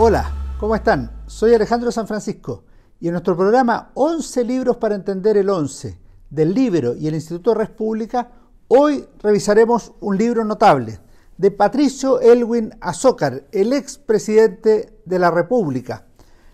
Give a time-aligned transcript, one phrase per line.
[0.00, 0.30] Hola,
[0.60, 1.10] ¿cómo están?
[1.26, 2.62] Soy Alejandro San Francisco
[3.00, 5.98] y en nuestro programa 11 libros para entender el 11
[6.30, 8.30] del libro y el Instituto Red Pública,
[8.68, 11.00] hoy revisaremos un libro notable
[11.36, 16.06] de Patricio Elwin Azócar, el expresidente de la República,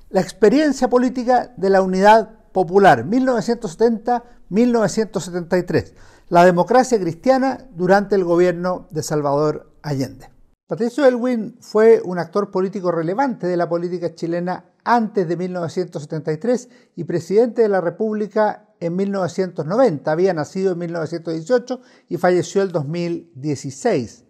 [0.08, 5.92] La experiencia política de la Unidad Popular, 1970-1973,
[6.30, 10.33] la democracia cristiana durante el gobierno de Salvador Allende.
[10.66, 17.04] Patricio Elwin fue un actor político relevante de la política chilena antes de 1973 y
[17.04, 20.10] presidente de la República en 1990.
[20.10, 24.24] Había nacido en 1918 y falleció en 2016.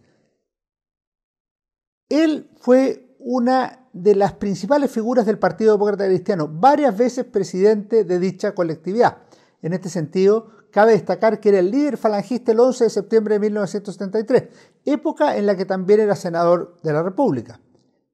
[2.09, 8.19] Él fue una de las principales figuras del Partido Demócrata Cristiano, varias veces presidente de
[8.19, 9.19] dicha colectividad.
[9.63, 13.39] En este sentido, Cabe destacar que era el líder falangista el 11 de septiembre de
[13.39, 14.49] 1973,
[14.85, 17.61] época en la que también era senador de la República.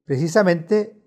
[0.05, 1.01] Precisamente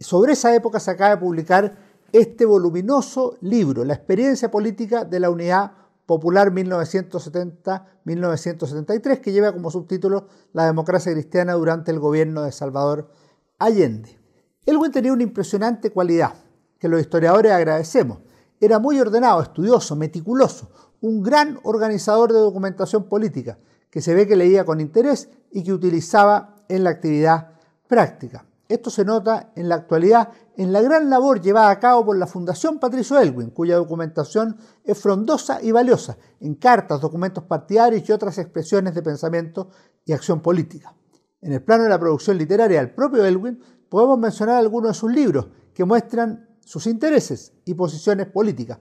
[0.00, 1.76] sobre esa época se acaba de publicar
[2.10, 5.74] este voluminoso libro, La experiencia política de la Unidad
[6.06, 13.12] Popular 1970-1973, que lleva como subtítulo La democracia cristiana durante el gobierno de Salvador
[13.60, 14.18] Allende.
[14.66, 16.34] Elwin tenía una impresionante cualidad
[16.80, 18.18] que los historiadores agradecemos,
[18.64, 20.70] era muy ordenado, estudioso, meticuloso,
[21.00, 23.58] un gran organizador de documentación política,
[23.90, 27.50] que se ve que leía con interés y que utilizaba en la actividad
[27.86, 28.46] práctica.
[28.68, 32.26] Esto se nota en la actualidad en la gran labor llevada a cabo por la
[32.26, 38.38] Fundación Patricio Elwin, cuya documentación es frondosa y valiosa en cartas, documentos partidarios y otras
[38.38, 39.68] expresiones de pensamiento
[40.04, 40.94] y acción política.
[41.42, 45.12] En el plano de la producción literaria del propio Elwin, podemos mencionar algunos de sus
[45.12, 48.78] libros que muestran sus intereses y posiciones políticas.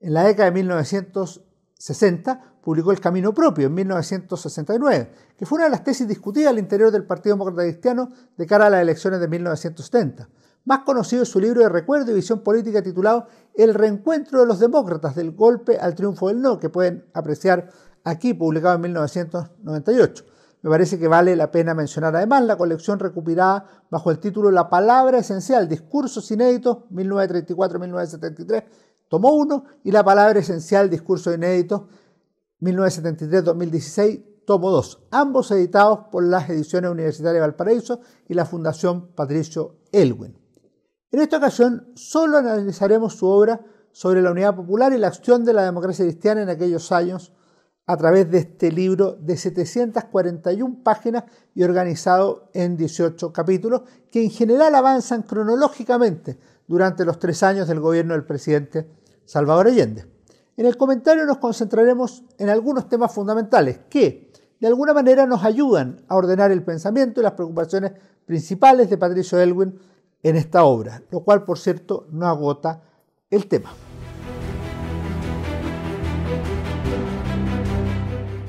[0.00, 5.70] En la década de 1960 publicó El Camino Propio en 1969, que fue una de
[5.70, 9.28] las tesis discutidas al interior del Partido Demócrata Cristiano de cara a las elecciones de
[9.28, 10.28] 1970.
[10.64, 14.60] Más conocido es su libro de recuerdo y visión política titulado El reencuentro de los
[14.60, 17.70] demócratas del golpe al triunfo del no, que pueden apreciar
[18.04, 20.24] aquí, publicado en 1998.
[20.62, 22.14] Me parece que vale la pena mencionar.
[22.14, 28.64] Además la colección recopilada bajo el título La Palabra Esencial, Discursos Inéditos 1934-1973,
[29.08, 31.82] tomo 1, y La Palabra Esencial, Discursos Inéditos
[32.60, 39.76] 1973-2016, tomo 2, ambos editados por las ediciones universitarias de Valparaíso y la Fundación Patricio
[39.92, 40.36] Elwin.
[41.10, 43.60] En esta ocasión solo analizaremos su obra
[43.92, 47.32] sobre la unidad popular y la acción de la democracia cristiana en aquellos años
[47.90, 51.24] a través de este libro de 741 páginas
[51.56, 57.80] y organizado en 18 capítulos, que en general avanzan cronológicamente durante los tres años del
[57.80, 58.88] gobierno del presidente
[59.24, 60.06] Salvador Allende.
[60.56, 64.30] En el comentario nos concentraremos en algunos temas fundamentales que,
[64.60, 67.90] de alguna manera, nos ayudan a ordenar el pensamiento y las preocupaciones
[68.24, 69.76] principales de Patricio Elwin
[70.22, 72.84] en esta obra, lo cual, por cierto, no agota
[73.30, 73.72] el tema.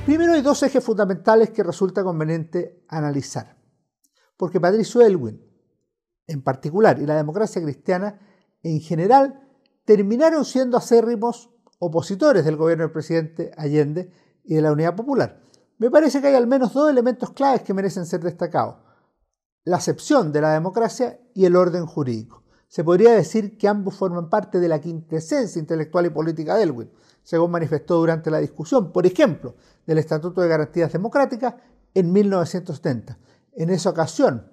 [0.06, 3.56] Primero hay dos ejes fundamentales que resulta conveniente analizar.
[4.36, 5.40] Porque Patricio Elwin,
[6.26, 8.20] en particular, y la democracia cristiana
[8.64, 9.48] en general,
[9.86, 14.12] terminaron siendo acérrimos opositores del gobierno del presidente Allende
[14.44, 15.40] y de la Unidad Popular.
[15.78, 18.78] Me parece que hay al menos dos elementos claves que merecen ser destacados.
[19.64, 22.41] La acepción de la democracia y el orden jurídico.
[22.72, 26.90] Se podría decir que ambos forman parte de la quintesencia intelectual y política de Elwin,
[27.22, 29.56] según manifestó durante la discusión, por ejemplo,
[29.86, 31.56] del Estatuto de Garantías Democráticas
[31.94, 33.18] en 1970.
[33.58, 34.48] En esa ocasión,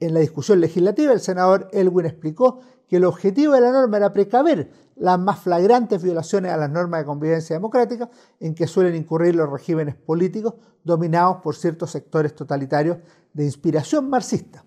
[0.00, 4.14] en la discusión legislativa, el senador Elwin explicó que el objetivo de la norma era
[4.14, 8.08] precaver las más flagrantes violaciones a las normas de convivencia democrática
[8.40, 10.54] en que suelen incurrir los regímenes políticos
[10.84, 12.96] dominados por ciertos sectores totalitarios
[13.34, 14.64] de inspiración marxista.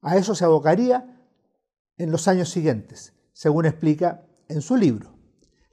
[0.00, 1.18] A eso se abocaría
[2.02, 5.12] en los años siguientes, según explica en su libro.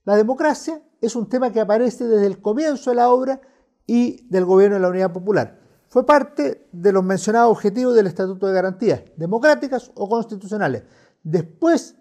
[0.05, 3.41] La democracia es un tema que aparece desde el comienzo de la obra
[3.87, 5.59] y del gobierno de la Unidad Popular.
[5.87, 10.83] Fue parte de los mencionados objetivos del Estatuto de Garantías, democráticas o constitucionales.
[11.23, 11.95] Después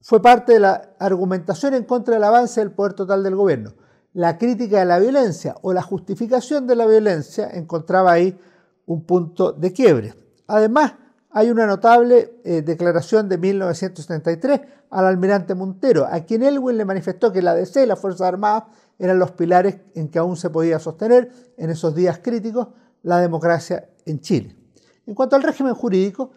[0.00, 3.74] fue parte de la argumentación en contra del avance del poder total del gobierno.
[4.12, 8.38] La crítica de la violencia o la justificación de la violencia encontraba ahí
[8.86, 10.14] un punto de quiebre.
[10.46, 10.94] Además,
[11.32, 17.32] hay una notable eh, declaración de 1973 al almirante Montero, a quien Elwin le manifestó
[17.32, 18.64] que la DC y las Fuerzas Armadas
[18.98, 22.68] eran los pilares en que aún se podía sostener en esos días críticos
[23.02, 24.56] la democracia en Chile.
[25.06, 26.32] En cuanto al régimen jurídico,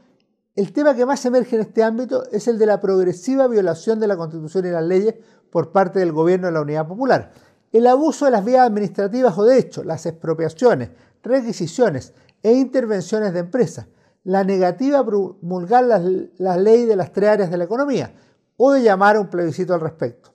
[0.55, 4.07] el tema que más emerge en este ámbito es el de la progresiva violación de
[4.07, 5.15] la Constitución y las leyes
[5.51, 7.33] por parte del gobierno de la Unidad Popular.
[7.73, 10.91] El abuso de las vías administrativas o de hecho, las expropiaciones,
[11.21, 13.87] requisiciones e intervenciones de empresas,
[14.25, 16.03] la negativa a promulgar la,
[16.37, 18.13] la ley de las tres áreas de la economía
[18.57, 20.31] o de llamar a un plebiscito al respecto.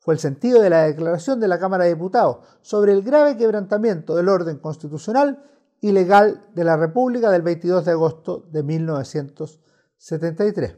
[0.00, 4.14] Fue el sentido de la declaración de la Cámara de Diputados sobre el grave quebrantamiento
[4.16, 5.42] del orden constitucional
[5.80, 10.76] y legal de la República del 22 de agosto de 1973.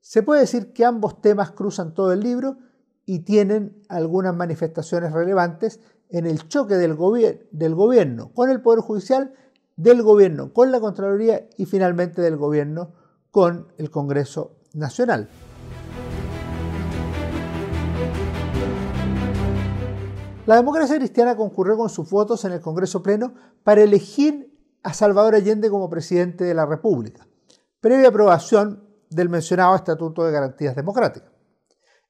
[0.00, 2.58] Se puede decir que ambos temas cruzan todo el libro
[3.04, 9.32] y tienen algunas manifestaciones relevantes en el choque del gobierno con el Poder Judicial,
[9.78, 12.92] del gobierno con la Contraloría y finalmente del gobierno
[13.30, 15.28] con el Congreso Nacional.
[20.46, 24.52] La democracia cristiana concurrió con sus votos en el Congreso Pleno para elegir
[24.82, 27.28] a Salvador Allende como presidente de la República,
[27.80, 31.30] previa aprobación del mencionado Estatuto de Garantías Democráticas.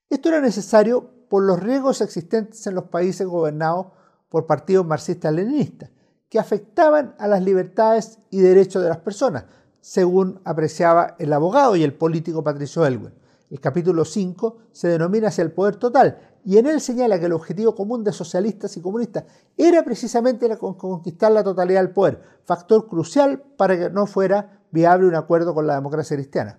[0.08, 3.88] Esto era necesario por los riesgos existentes en los países gobernados
[4.30, 5.90] por partidos marxistas-leninistas,
[6.28, 9.44] que afectaban a las libertades y derechos de las personas,
[9.80, 13.14] según apreciaba el abogado y el político Patricio Elwin.
[13.50, 17.32] El capítulo 5 se denomina hacia el poder total y en él señala que el
[17.32, 19.24] objetivo común de socialistas y comunistas
[19.56, 25.14] era precisamente conquistar la totalidad del poder, factor crucial para que no fuera viable un
[25.14, 26.58] acuerdo con la democracia cristiana.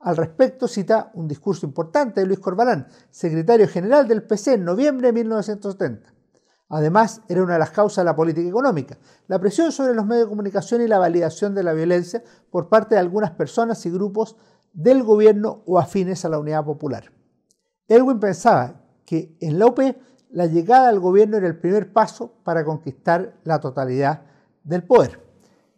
[0.00, 5.08] Al respecto cita un discurso importante de Luis Corbalán, secretario general del PC en noviembre
[5.08, 6.17] de 1970.
[6.70, 10.26] Además, era una de las causas de la política económica, la presión sobre los medios
[10.26, 14.36] de comunicación y la validación de la violencia por parte de algunas personas y grupos
[14.74, 17.10] del gobierno o afines a la unidad popular.
[17.88, 19.80] Elwin pensaba que en la OP
[20.30, 24.22] la llegada al gobierno era el primer paso para conquistar la totalidad
[24.62, 25.20] del poder.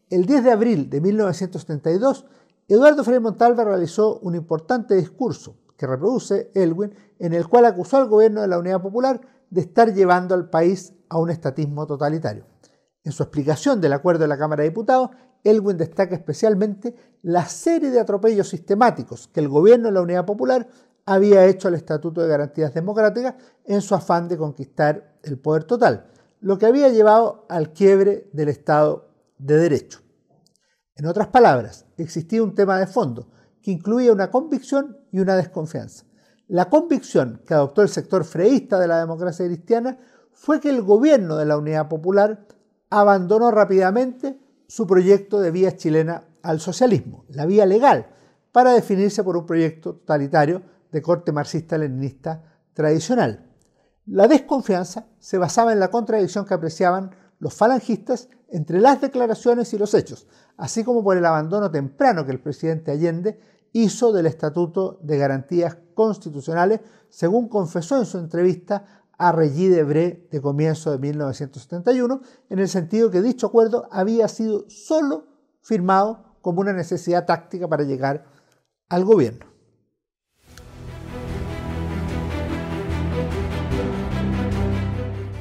[0.09, 2.27] El 10 de abril de 1972,
[2.67, 8.09] Eduardo Frei Montalva realizó un importante discurso que reproduce Elwin, en el cual acusó al
[8.09, 12.47] gobierno de la Unidad Popular de estar llevando al país a un estatismo totalitario.
[13.03, 15.11] En su explicación del acuerdo de la Cámara de Diputados,
[15.43, 20.69] Elwin destaca especialmente la serie de atropellos sistemáticos que el gobierno de la Unidad Popular
[21.07, 26.07] había hecho al Estatuto de Garantías Democráticas en su afán de conquistar el poder total,
[26.41, 30.01] lo que había llevado al quiebre del Estado de Derecho.
[30.95, 33.29] En otras palabras, existía un tema de fondo
[33.63, 36.05] que incluía una convicción y una desconfianza.
[36.51, 39.99] La convicción que adoptó el sector freísta de la democracia cristiana
[40.33, 42.45] fue que el gobierno de la Unidad Popular
[42.91, 44.37] abandonó rápidamente
[44.67, 48.09] su proyecto de vía chilena al socialismo, la vía legal,
[48.51, 52.43] para definirse por un proyecto totalitario de corte marxista-leninista
[52.75, 53.47] tradicional.
[54.07, 59.79] La desconfianza se basaba en la contradicción que apreciaban los falangistas entre las declaraciones y
[59.79, 60.27] los hechos,
[60.57, 63.39] así como por el abandono temprano que el presidente Allende
[63.73, 65.77] hizo del Estatuto de Garantías
[66.07, 66.81] Constitucionales,
[67.11, 73.11] según confesó en su entrevista a Regis Debré de comienzo de 1971, en el sentido
[73.11, 75.27] que dicho acuerdo había sido solo
[75.61, 78.25] firmado como una necesidad táctica para llegar
[78.89, 79.45] al gobierno.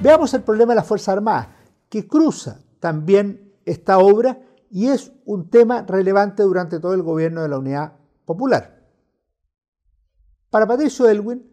[0.02, 1.48] Veamos el problema de las Fuerzas Armadas,
[1.88, 7.48] que cruza también esta obra y es un tema relevante durante todo el gobierno de
[7.48, 7.94] la Unidad
[8.26, 8.79] Popular.
[10.50, 11.46] Para Patricio Elwin,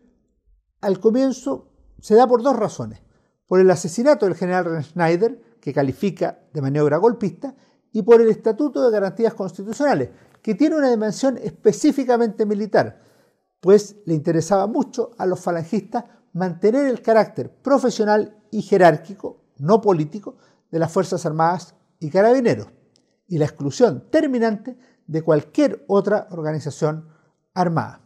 [0.80, 1.68] al comienzo
[2.00, 3.02] se da por dos razones.
[3.46, 7.54] Por el asesinato del general Schneider, que califica de maniobra golpista,
[7.92, 10.10] y por el Estatuto de Garantías Constitucionales,
[10.42, 13.00] que tiene una dimensión específicamente militar,
[13.60, 20.36] pues le interesaba mucho a los falangistas mantener el carácter profesional y jerárquico, no político,
[20.70, 22.68] de las Fuerzas Armadas y Carabineros,
[23.28, 27.08] y la exclusión terminante de cualquier otra organización
[27.54, 28.05] armada.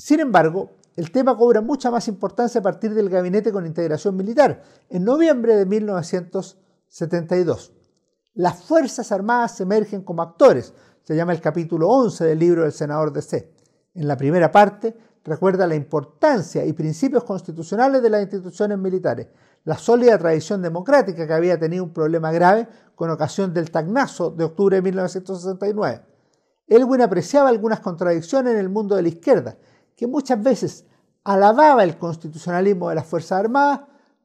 [0.00, 4.62] Sin embargo, el tema cobra mucha más importancia a partir del gabinete con integración militar,
[4.88, 7.74] en noviembre de 1972.
[8.32, 13.12] Las Fuerzas Armadas emergen como actores, se llama el capítulo 11 del libro del senador
[13.20, 13.52] C.
[13.92, 19.26] En la primera parte recuerda la importancia y principios constitucionales de las instituciones militares,
[19.64, 24.44] la sólida tradición democrática que había tenido un problema grave con ocasión del tagnazo de
[24.44, 26.00] octubre de 1969.
[26.68, 29.58] Elwin apreciaba algunas contradicciones en el mundo de la izquierda
[30.00, 30.86] que muchas veces
[31.24, 33.82] alababa el constitucionalismo de las Fuerzas Armadas,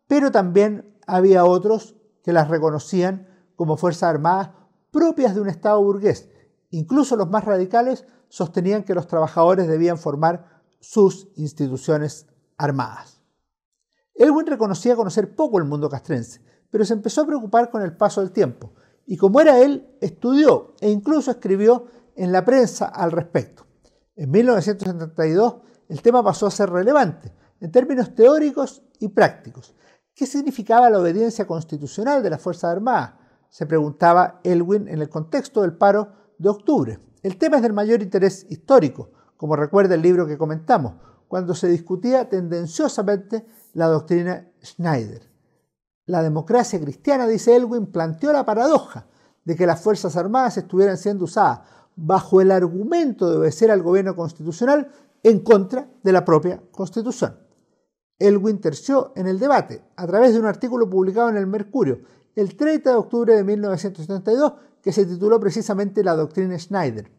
[0.07, 3.27] pero también había otros que las reconocían
[3.57, 4.51] como Fuerzas Armadas
[4.89, 6.29] propias de un Estado burgués.
[6.69, 13.21] Incluso los más radicales sostenían que los trabajadores debían formar sus instituciones armadas.
[14.13, 16.41] Elwin reconocía conocer poco el mundo castrense,
[16.71, 18.71] pero se empezó a preocupar con el paso del tiempo,
[19.05, 23.64] y como era él, estudió e incluso escribió en la prensa al respecto.
[24.15, 25.55] En 1972
[25.89, 29.75] el tema pasó a ser relevante en términos teóricos y prácticos.
[30.13, 33.15] ¿Qué significaba la obediencia constitucional de las Fuerzas Armadas?
[33.49, 36.99] Se preguntaba Elwin en el contexto del paro de octubre.
[37.23, 40.93] El tema es del mayor interés histórico, como recuerda el libro que comentamos,
[41.27, 45.29] cuando se discutía tendenciosamente la doctrina Schneider.
[46.05, 49.07] La democracia cristiana, dice Elwin, planteó la paradoja
[49.43, 51.61] de que las Fuerzas Armadas estuvieran siendo usadas
[51.95, 54.91] bajo el argumento de obedecer al gobierno constitucional
[55.23, 57.39] en contra de la propia Constitución.
[58.19, 61.99] Elwin terció en el debate a través de un artículo publicado en el Mercurio
[62.35, 67.11] el 30 de octubre de 1972 que se tituló precisamente La doctrina Schneider.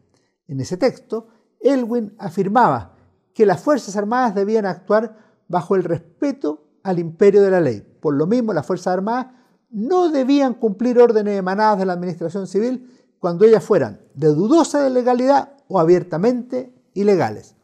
[0.47, 1.27] En ese texto,
[1.59, 2.95] Elwin afirmaba
[3.33, 5.17] que las Fuerzas Armadas debían actuar
[5.47, 7.81] bajo el respeto al imperio de la ley.
[7.99, 9.27] Por lo mismo, las Fuerzas Armadas
[9.69, 15.53] no debían cumplir órdenes emanadas de la Administración Civil cuando ellas fueran de dudosa legalidad
[15.67, 17.55] o abiertamente ilegales.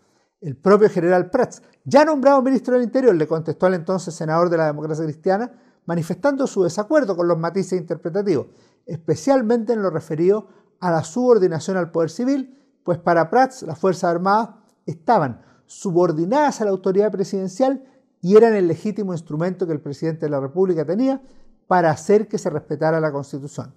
[0.41, 4.57] El propio general Prats, ya nombrado ministro del Interior, le contestó al entonces senador de
[4.57, 5.51] la democracia cristiana,
[5.86, 8.48] manifestando su desacuerdo con los matices interpretativos,
[8.86, 10.48] especialmente en lo referido
[10.79, 14.50] a la subordinación al poder civil, pues para Prats las Fuerzas Armadas
[14.86, 17.83] estaban subordinadas a la autoridad presidencial
[18.22, 21.22] y eran el legítimo instrumento que el presidente de la República tenía
[21.67, 23.74] para hacer que se respetara la Constitución.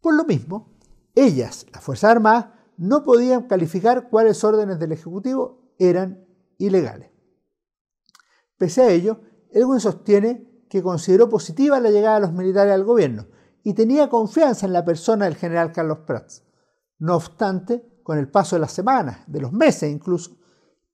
[0.00, 0.68] Por lo mismo,
[1.14, 6.24] ellas, las Fuerzas Armadas, no podían calificar cuáles órdenes del Ejecutivo eran
[6.58, 7.10] ilegales.
[8.56, 13.26] Pese a ello, Elwin sostiene que consideró positiva la llegada de los militares al gobierno
[13.62, 16.44] y tenía confianza en la persona del general Carlos Prats.
[16.98, 20.38] No obstante, con el paso de las semanas, de los meses incluso,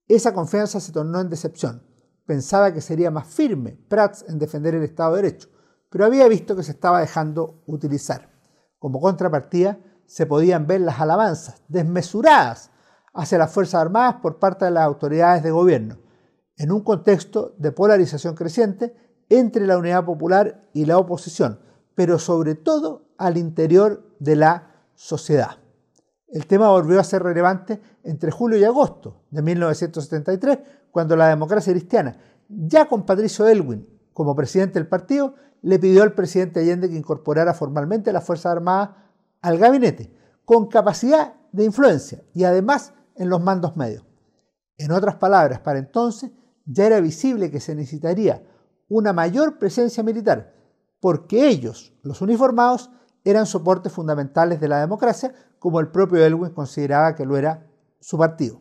[0.08, 1.82] esa confianza se tornó en decepción.
[2.24, 5.48] Pensaba que sería más firme Prats en defender el Estado de Derecho,
[5.90, 8.32] pero había visto que se estaba dejando utilizar.
[8.78, 12.70] Como contrapartida, se podían ver las alabanzas desmesuradas
[13.12, 15.98] hacia las Fuerzas Armadas por parte de las autoridades de gobierno,
[16.56, 18.94] en un contexto de polarización creciente
[19.28, 21.60] entre la unidad popular y la oposición,
[21.94, 25.58] pero sobre todo al interior de la sociedad.
[26.28, 30.58] El tema volvió a ser relevante entre julio y agosto de 1973,
[30.90, 32.16] cuando la democracia cristiana,
[32.48, 37.54] ya con Patricio Elwin como presidente del partido, le pidió al presidente Allende que incorporara
[37.54, 38.90] formalmente las Fuerzas Armadas
[39.46, 40.12] al gabinete,
[40.44, 44.04] con capacidad de influencia y además en los mandos medios.
[44.76, 46.32] En otras palabras, para entonces
[46.64, 48.42] ya era visible que se necesitaría
[48.88, 50.52] una mayor presencia militar,
[50.98, 52.90] porque ellos, los uniformados,
[53.22, 57.68] eran soportes fundamentales de la democracia, como el propio Elwin consideraba que lo era
[58.00, 58.60] su partido.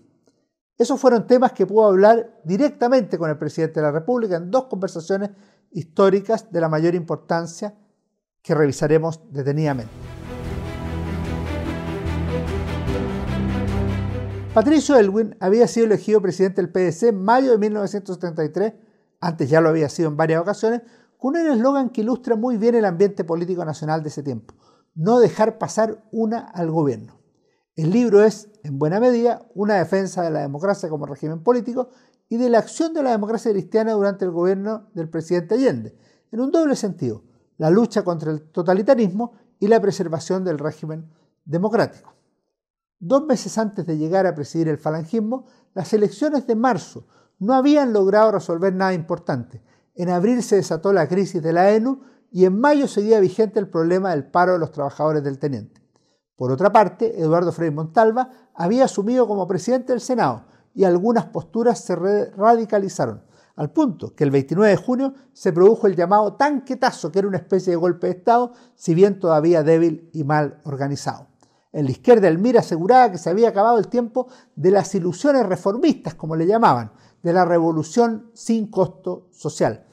[0.77, 4.65] Esos fueron temas que pudo hablar directamente con el presidente de la República en dos
[4.65, 5.31] conversaciones
[5.71, 7.75] históricas de la mayor importancia
[8.43, 10.14] que revisaremos detenidamente.
[14.55, 18.73] Patricio Elwin había sido elegido presidente del PDC en mayo de 1973,
[19.19, 20.81] antes ya lo había sido en varias ocasiones,
[21.17, 24.53] con un eslogan que ilustra muy bien el ambiente político nacional de ese tiempo,
[24.93, 27.19] no dejar pasar una al gobierno.
[27.75, 31.89] El libro es, en buena medida, una defensa de la democracia como régimen político
[32.29, 35.97] y de la acción de la democracia cristiana durante el gobierno del presidente Allende,
[36.31, 37.23] en un doble sentido,
[37.57, 41.11] la lucha contra el totalitarismo y la preservación del régimen
[41.43, 42.14] democrático.
[42.99, 47.07] Dos meses antes de llegar a presidir el falangismo, las elecciones de marzo
[47.39, 49.61] no habían logrado resolver nada importante.
[49.95, 53.69] En abril se desató la crisis de la ENU y en mayo seguía vigente el
[53.69, 55.81] problema del paro de los trabajadores del teniente.
[56.35, 61.79] Por otra parte, Eduardo Frei Montalva había asumido como presidente del Senado y algunas posturas
[61.79, 63.23] se radicalizaron,
[63.55, 67.37] al punto que el 29 de junio se produjo el llamado tanquetazo, que era una
[67.37, 71.27] especie de golpe de Estado, si bien todavía débil y mal organizado.
[71.75, 76.15] En la izquierda, Elmira aseguraba que se había acabado el tiempo de las ilusiones reformistas,
[76.15, 79.85] como le llamaban, de la revolución sin costo social.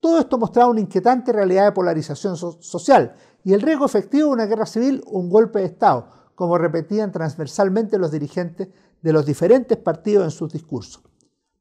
[0.00, 3.14] Todo esto mostraba una inquietante realidad de polarización social
[3.44, 7.12] y el riesgo efectivo de una guerra civil o un golpe de Estado, como repetían
[7.12, 11.04] transversalmente los dirigentes de los diferentes partidos en sus discursos.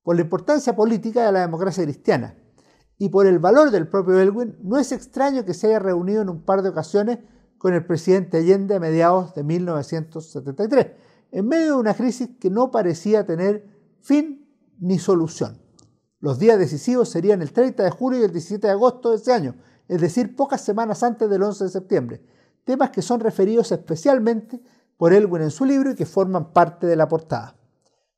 [0.02, 2.36] Por la importancia política de la democracia cristiana
[2.98, 6.30] y por el valor del propio Elwin, no es extraño que se haya reunido en
[6.30, 7.20] un par de ocasiones
[7.62, 10.88] con el presidente Allende a mediados de 1973,
[11.32, 13.68] en medio de una crisis que no parecía tener
[14.02, 15.62] fin ni solución.
[16.20, 19.32] Los días decisivos serían el 30 de julio y el 17 de agosto de ese
[19.32, 22.26] año, es decir, pocas semanas antes del 11 de septiembre,
[22.64, 24.60] temas que son referidos especialmente
[24.98, 27.56] por Elwin en su libro y que forman parte de la portada.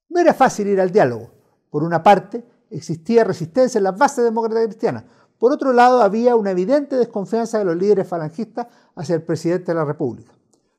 [0.07, 1.33] No era fácil ir al diálogo.
[1.69, 5.03] Por una parte, existía resistencia en las bases demócratas cristianas,
[5.43, 9.75] por otro lado, había una evidente desconfianza de los líderes falangistas hacia el presidente de
[9.75, 10.31] la República.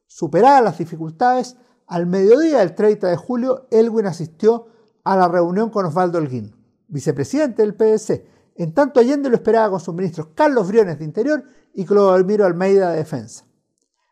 [0.07, 4.69] Superadas las dificultades, al mediodía del 30 de julio, Elwin asistió
[5.05, 6.57] a la reunión con Osvaldo Holguín,
[6.89, 11.45] vicepresidente del PDC, en tanto Allende lo esperaba con sus ministros Carlos Briones de Interior
[11.75, 13.45] y Clodomiro Almeida de Defensa.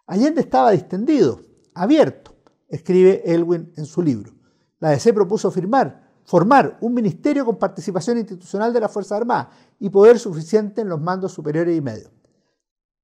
[0.07, 1.41] Allende estaba distendido,
[1.73, 2.35] abierto,
[2.69, 4.35] escribe Elwin en su libro.
[4.81, 6.02] La DC propuso firmar,
[6.33, 9.49] formar un ministerio con participación institucional de las Fuerzas Armadas
[9.79, 12.11] y poder suficiente en los mandos superiores y medios.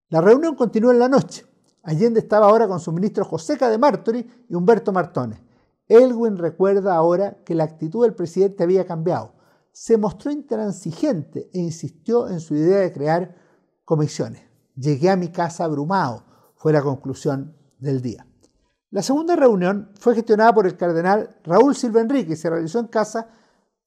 [0.09, 1.45] La reunión continuó en la noche.
[1.83, 5.45] Allende estaba ahora con su ministro Joseca de Martori y Humberto Martone.
[5.87, 9.35] Elwin recuerda ahora que la actitud del presidente había cambiado.
[9.73, 13.37] Se mostró intransigente e insistió en su idea de crear
[13.85, 14.41] comisiones.
[14.75, 16.25] Llegué a mi casa abrumado,
[16.57, 18.27] fue la conclusión del día.
[18.91, 22.87] La segunda reunión fue gestionada por el cardenal Raúl Silva Enrique y se realizó en
[22.87, 23.29] casa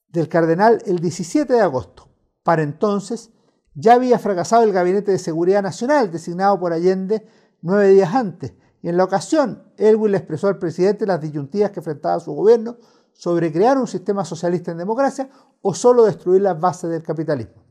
[0.10, 2.08] del cardenal el 17 de agosto.
[2.44, 3.32] Para entonces
[3.74, 7.26] ya había fracasado el Gabinete de Seguridad Nacional designado por Allende
[7.62, 8.54] nueve días antes
[8.84, 12.78] y en la ocasión Elwin le expresó al presidente las disyuntivas que enfrentaba su gobierno
[13.12, 15.30] sobre crear un sistema socialista en democracia
[15.64, 17.64] o solo destruir las bases del capitalismo.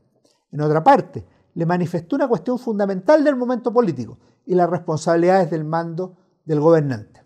[0.51, 5.63] En otra parte, le manifestó una cuestión fundamental del momento político y las responsabilidades del
[5.63, 7.20] mando del gobernante.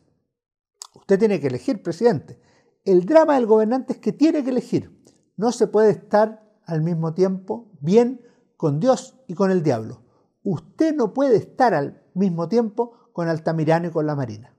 [1.05, 2.41] Usted tiene que elegir, presidente.
[2.83, 4.91] El drama del gobernante es que tiene que elegir.
[5.37, 8.25] No se puede estar al mismo tiempo bien
[8.57, 10.01] con Dios y con el diablo.
[10.41, 14.55] Usted no puede estar al mismo tiempo con Altamirano y con la Marina.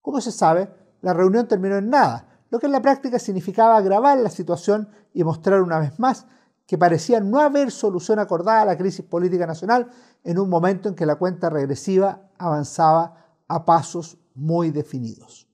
[0.00, 0.70] Como se sabe,
[1.00, 5.24] la reunión terminó en nada, lo que en la práctica significaba agravar la situación y
[5.24, 6.26] mostrar una vez más
[6.64, 9.90] que parecía no haber solución acordada a la crisis política nacional
[10.22, 15.51] en un momento en que la cuenta regresiva avanzaba a pasos muy definidos.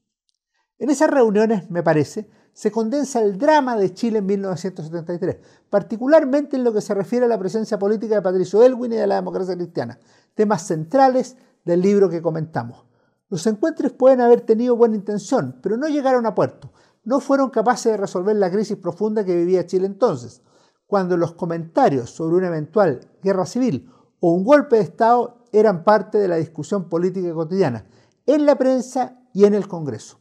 [0.78, 6.62] En esas reuniones, me parece, se condensa el drama de Chile en 1973, particularmente en
[6.62, 9.56] lo que se refiere a la presencia política de Patricio Elwin y de la democracia
[9.56, 9.99] cristiana,
[10.35, 12.87] temas centrales del libro que comentamos.
[13.28, 16.73] Los encuentros pueden haber tenido buena intención, pero no llegaron a puerto.
[17.04, 20.42] No fueron capaces de resolver la crisis profunda que vivía Chile entonces,
[20.87, 26.18] cuando los comentarios sobre una eventual guerra civil o un golpe de Estado eran parte
[26.18, 27.85] de la discusión política cotidiana,
[28.26, 30.18] en la prensa y en el Congreso.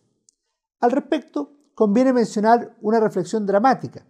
[0.79, 4.05] Al respecto, conviene mencionar una reflexión dramática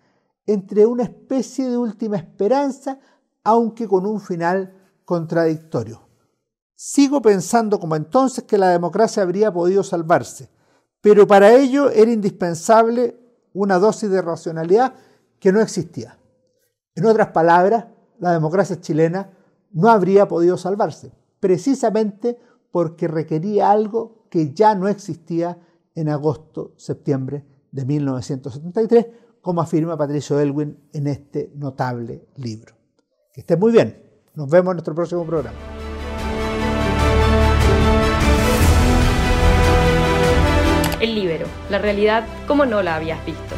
[0.45, 2.99] entre una especie de última esperanza,
[3.43, 6.08] aunque con un final contradictorio.
[6.75, 10.49] Sigo pensando como entonces que la democracia habría podido salvarse,
[11.01, 13.19] pero para ello era indispensable
[13.53, 14.93] una dosis de racionalidad
[15.39, 16.17] que no existía.
[16.95, 17.86] En otras palabras,
[18.19, 19.32] la democracia chilena
[19.71, 22.39] no habría podido salvarse, precisamente
[22.71, 25.58] porque requería algo que ya no existía
[25.97, 29.07] en agosto, septiembre de 1973,
[29.41, 32.75] como afirma Patricio Elwin en este notable libro.
[33.33, 34.03] Que esté muy bien.
[34.36, 35.57] Nos vemos en nuestro próximo programa.
[40.99, 43.55] El libro, la realidad como no la habías visto.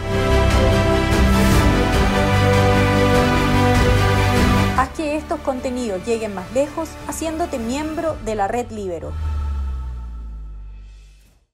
[4.78, 9.12] Haz que estos contenidos lleguen más lejos haciéndote miembro de la red Libero.